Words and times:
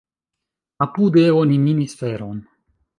Apude 0.87 1.27
oni 1.43 1.63
minis 1.69 1.97
feron. 2.05 2.45